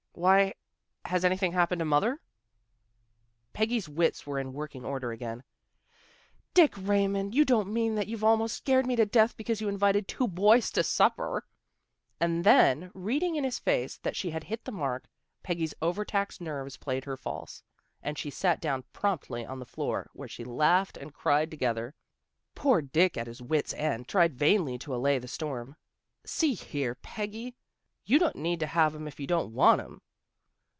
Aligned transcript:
Why, 0.13 0.53
has 1.05 1.23
anything 1.23 1.53
happened 1.53 1.79
to 1.79 1.85
mother?" 1.85 2.19
Peggy's 3.53 3.87
wits 3.89 4.27
were 4.27 4.39
in 4.39 4.51
working 4.53 4.83
order 4.83 5.11
again." 5.13 5.43
Dick 6.53 6.73
Raymond, 6.77 7.33
you 7.33 7.45
don't 7.45 7.71
mean 7.73 7.95
that 7.95 8.07
you've 8.07 8.23
almost 8.23 8.57
scared 8.57 8.85
me 8.85 8.97
to 8.97 9.05
death 9.05 9.35
because 9.37 9.61
you 9.61 9.69
invited 9.69 10.07
two 10.07 10.27
boys 10.27 10.69
to 10.73 10.83
supper!" 10.83 11.47
And 12.21 12.43
then, 12.43 12.91
reading 12.93 13.35
in 13.37 13.45
his 13.45 13.57
face 13.57 13.97
that 13.99 14.17
she 14.17 14.31
had 14.31 14.43
hit 14.43 14.65
the 14.65 14.71
mark, 14.71 15.07
Peggy's 15.43 15.73
overtaxed 15.81 16.41
nerves 16.41 16.75
played 16.77 17.05
her 17.05 17.17
false, 17.17 17.63
and 18.03 18.17
she 18.17 18.29
sat 18.29 18.59
down 18.59 18.83
promptly 18.93 19.45
on 19.45 19.59
the 19.59 19.65
floor, 19.65 20.09
where 20.13 20.27
she 20.29 20.43
laughed 20.43 20.97
and 20.97 21.13
cried 21.13 21.49
together. 21.49 21.95
Poor 22.53 22.81
Dick, 22.81 23.17
at 23.17 23.27
his 23.27 23.41
wit's 23.41 23.73
end, 23.75 24.09
tried 24.09 24.35
vainly 24.35 24.77
to 24.77 24.93
allay 24.93 25.17
the 25.17 25.29
storm." 25.29 25.77
See 26.25 26.53
here, 26.53 26.95
Peggy. 26.95 27.55
You 28.03 28.17
don't 28.19 28.35
need 28.35 28.59
to 28.59 28.67
have 28.67 28.93
'em 28.95 29.07
if 29.07 29.19
you 29.19 29.27
don't 29.27 29.53
want 29.53 29.79
'em." 29.79 30.01